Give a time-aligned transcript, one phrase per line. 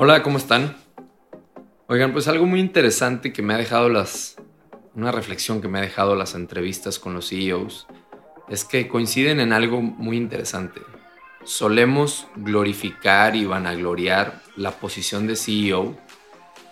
[0.00, 0.76] Hola, ¿cómo están?
[1.88, 4.36] Oigan, pues algo muy interesante que me ha dejado las...
[4.94, 7.88] Una reflexión que me ha dejado las entrevistas con los CEOs
[8.48, 10.82] es que coinciden en algo muy interesante.
[11.42, 15.98] Solemos glorificar y vanagloriar la posición de CEO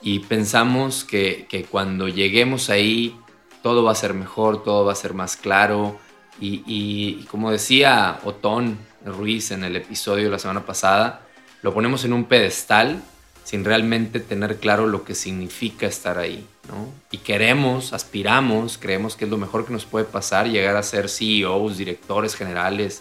[0.00, 3.18] y pensamos que, que cuando lleguemos ahí
[3.64, 5.98] todo va a ser mejor, todo va a ser más claro
[6.40, 11.27] y, y como decía Otón Ruiz en el episodio de la semana pasada,
[11.62, 13.02] lo ponemos en un pedestal
[13.44, 16.92] sin realmente tener claro lo que significa estar ahí, ¿no?
[17.10, 21.08] Y queremos, aspiramos, creemos que es lo mejor que nos puede pasar, llegar a ser
[21.08, 23.00] CEOs, directores generales,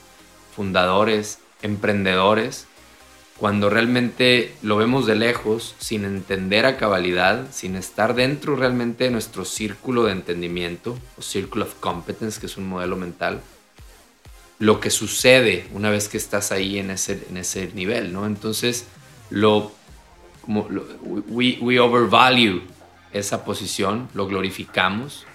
[0.55, 2.65] fundadores, emprendedores,
[3.37, 9.11] cuando realmente lo vemos de lejos, sin entender a cabalidad, sin estar dentro realmente de
[9.11, 13.41] nuestro círculo de entendimiento, o Circle of Competence, que es un modelo mental,
[14.59, 18.25] lo que sucede una vez que estás ahí en ese, en ese nivel, ¿no?
[18.25, 18.85] Entonces,
[19.29, 19.71] lo,
[20.41, 20.67] como,
[21.27, 22.63] we, we overvalue
[23.13, 25.25] esa posición, lo glorificamos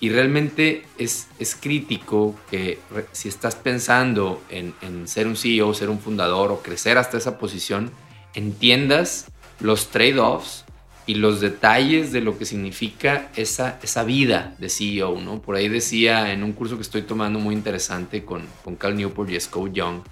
[0.00, 2.78] y realmente es, es crítico que
[3.12, 7.38] si estás pensando en, en, ser un CEO, ser un fundador o crecer hasta esa
[7.38, 7.90] posición,
[8.34, 9.26] entiendas
[9.60, 10.64] los trade-offs
[11.06, 15.40] y los detalles de lo que significa esa, esa vida de CEO, ¿no?
[15.40, 19.30] Por ahí decía en un curso que estoy tomando muy interesante con, con Cal Newport
[19.30, 20.02] y Scott Young,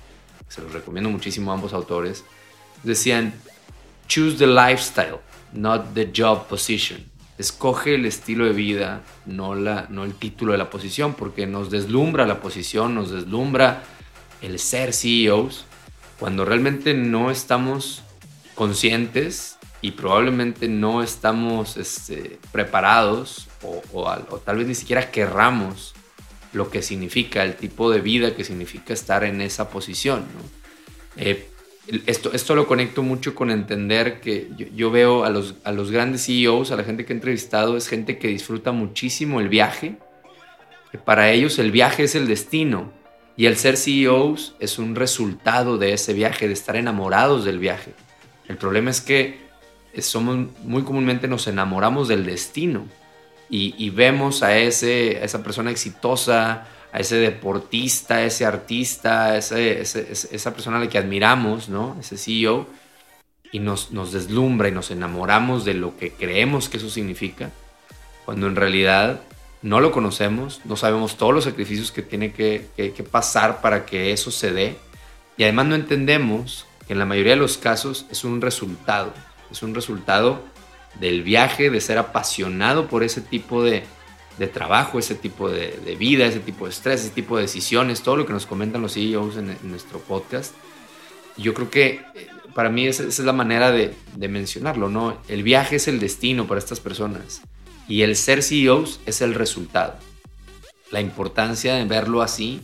[0.48, 2.24] se los recomiendo muchísimo a ambos autores,
[2.82, 3.34] decían,
[4.08, 5.18] choose the lifestyle,
[5.52, 7.04] not the job position.
[7.36, 11.70] Escoge el estilo de vida, no, la, no el título de la posición, porque nos
[11.70, 13.84] deslumbra la posición, nos deslumbra
[14.42, 15.64] el ser CEOs,
[16.18, 18.02] cuando realmente no estamos
[18.56, 25.94] conscientes y probablemente no estamos este, preparados o, tal vez ni siquiera querramos
[26.52, 30.24] lo que significa, el tipo de vida que significa estar en esa posición.
[31.16, 31.48] Eh,
[32.06, 36.26] esto, esto lo conecto mucho con entender que yo, veo a los, a los grandes
[36.26, 39.96] CEOs, a la gente que he entrevistado, es gente que disfruta muchísimo el viaje,
[41.04, 42.92] para ellos el viaje es el destino
[43.36, 47.92] y el ser CEOs es un resultado de ese viaje, de estar enamorados del viaje.
[48.48, 49.47] El problema es que
[49.98, 52.86] somos muy comúnmente nos enamoramos del destino
[53.50, 59.26] y, y vemos a, ese, a esa persona exitosa, a ese deportista, a ese artista,
[59.26, 61.96] a ese, ese, esa persona a la que admiramos, ¿no?
[62.00, 62.66] ese CEO,
[63.50, 67.50] y nos, nos deslumbra y nos enamoramos de lo que creemos que eso significa,
[68.24, 69.20] cuando en realidad
[69.62, 73.86] no lo conocemos, no sabemos todos los sacrificios que tiene que, que, que pasar para
[73.86, 74.76] que eso se dé,
[75.36, 79.12] y además no entendemos que en la mayoría de los casos es un resultado
[79.50, 80.42] es un resultado
[81.00, 83.84] del viaje, de ser apasionado por ese tipo de,
[84.52, 88.26] trabajo, ese tipo de, vida, ese tipo de estrés, ese tipo de decisiones, todo lo
[88.26, 90.54] que nos comentan los CEOs en, nuestro podcast.
[91.36, 92.02] Yo creo que
[92.54, 95.18] para mí esa, esa es la manera de, de, mencionarlo, ¿no?
[95.28, 97.42] El viaje es el destino para estas personas
[97.86, 99.96] y el ser CEOs es el resultado.
[100.90, 102.60] La importancia de verlo así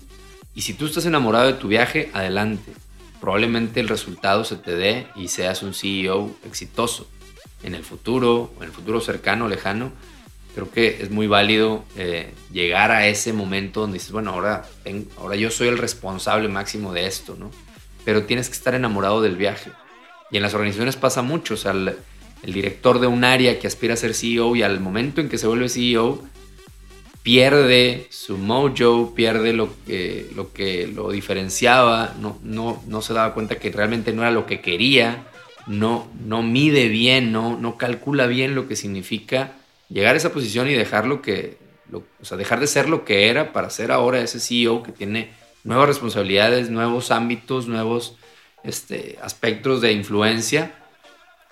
[0.55, 2.73] y si tú estás enamorado de tu viaje, adelante
[3.25, 7.09] probablemente el resultado se te dé y seas un CEO exitoso
[7.63, 9.93] en el futuro, en el futuro cercano, lejano.
[10.55, 14.67] Creo que es muy válido eh, llegar a ese momento donde dices, bueno, ahora,
[15.17, 17.51] ahora yo soy el responsable máximo de esto, ¿no?
[18.05, 19.71] Pero tienes que estar enamorado del viaje.
[20.31, 21.97] Y en las organizaciones pasa mucho, o sea, el
[22.53, 25.47] director de un área que aspira a ser CEO y al momento en que se
[25.47, 26.23] vuelve CEO,
[27.25, 33.33] pierde su mojo, pierde lo que lo, que lo diferenciaba, no, no, no se daba
[33.33, 35.25] cuenta que realmente no era lo que quería,
[35.67, 39.53] no, no mide bien, no, no calcula bien lo que significa
[39.89, 41.57] llegar a esa posición y dejar lo que,
[41.93, 45.31] o sea, dejar de ser lo que era para ser ahora ese CEO que tiene
[45.65, 48.17] nuevas responsabilidades, nuevos ámbitos, nuevos
[48.65, 50.75] este, aspectos de influencia.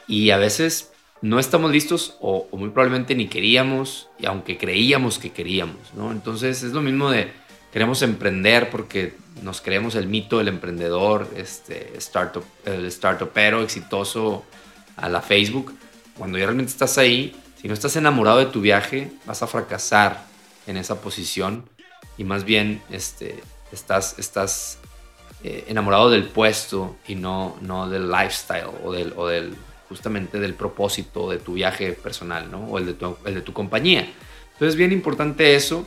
[0.07, 0.92] Y a veces
[1.23, 6.11] no estamos listos o, muy probablemente ni queríamos, y aunque creíamos que queríamos, ¿no?
[6.11, 7.33] Entonces es lo mismo de
[7.73, 14.45] queremos emprender porque nos creemos el mito del emprendedor, este startup, el startupero exitoso
[14.97, 15.73] a la Facebook.
[16.19, 20.27] Cuando ya realmente estás ahí, si no estás enamorado de tu viaje, vas a fracasar
[20.67, 21.65] en esa posición
[22.19, 24.79] y más bien este, estás, estás
[25.45, 29.55] eh, enamorado del puesto y no, no del lifestyle o del
[29.93, 32.65] justamente del propósito de tu viaje personal, ¿no?
[32.65, 34.01] O el de tu, el de tu compañía.
[34.53, 35.87] Entonces es bien importante eso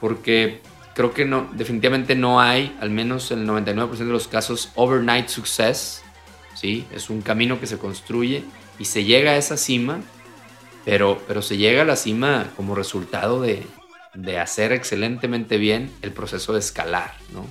[0.00, 0.60] porque
[0.92, 5.28] creo que no, definitivamente no hay, al menos en el 99% de los casos, overnight
[5.28, 6.02] success,
[6.56, 6.84] ¿sí?
[6.92, 8.42] Es un camino que se construye
[8.80, 10.00] y se llega a esa cima,
[10.84, 13.62] pero, pero se llega a la cima como resultado de,
[14.14, 17.46] de hacer excelentemente bien el proceso de escalar, ¿no?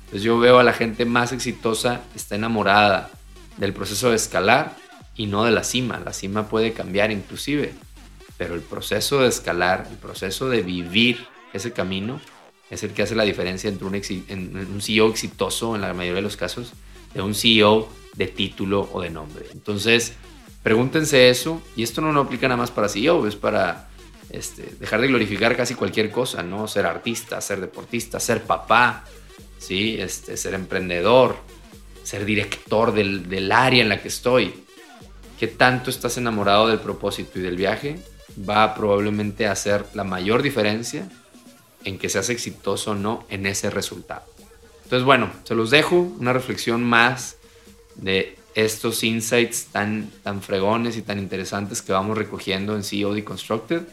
[0.00, 3.10] Entonces yo veo a la gente más exitosa, está enamorada
[3.56, 4.76] del proceso de escalar
[5.20, 6.00] y no de la cima.
[6.02, 7.74] La cima puede cambiar inclusive,
[8.38, 12.22] pero el proceso de escalar, el proceso de vivir ese camino
[12.70, 16.22] es el que hace la diferencia entre un, un CEO exitoso en la mayoría de
[16.22, 16.72] los casos
[17.12, 19.44] de un CEO de título o de nombre.
[19.52, 20.14] Entonces,
[20.62, 23.90] pregúntense eso y esto no, no aplica nada más para CEO, es para
[24.30, 26.66] este, dejar de glorificar casi cualquier cosa, ¿no?
[26.66, 29.04] Ser artista, ser deportista, ser papá,
[29.58, 29.96] ¿sí?
[30.00, 31.36] Este, ser emprendedor,
[32.04, 34.64] ser director del, del área en la que estoy.
[35.40, 37.98] ¿Qué tanto estás enamorado del propósito y del viaje?
[38.46, 41.08] Va probablemente a hacer la mayor diferencia
[41.82, 44.26] en que seas exitoso o no en ese resultado.
[44.84, 47.38] Entonces, bueno, se los dejo una reflexión más
[47.94, 53.84] de estos insights tan, tan fregones y tan interesantes que vamos recogiendo en CEO Deconstructed.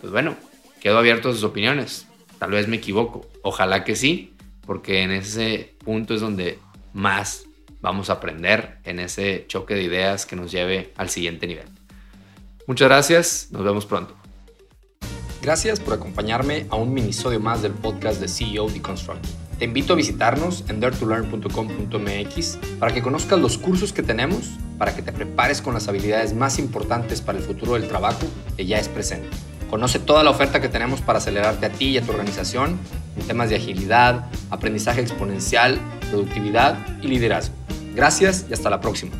[0.00, 0.36] Pues bueno,
[0.80, 2.06] quedo abierto a sus opiniones.
[2.38, 3.26] Tal vez me equivoco.
[3.42, 4.32] Ojalá que sí,
[4.64, 6.58] porque en ese punto es donde
[6.94, 7.44] más
[7.80, 11.66] vamos a aprender en ese choque de ideas que nos lleve al siguiente nivel.
[12.66, 14.14] Muchas gracias, nos vemos pronto.
[15.40, 19.30] Gracias por acompañarme a un minisodio más del podcast de CEO Deconstructed.
[19.58, 25.02] Te invito a visitarnos en daretolearn.com.mx para que conozcas los cursos que tenemos, para que
[25.02, 28.26] te prepares con las habilidades más importantes para el futuro del trabajo
[28.56, 29.28] que ya es presente.
[29.70, 32.78] Conoce toda la oferta que tenemos para acelerarte a ti y a tu organización
[33.16, 35.78] en temas de agilidad, aprendizaje exponencial,
[36.10, 37.54] productividad y liderazgo.
[37.98, 39.10] Gracias y hasta la próxima.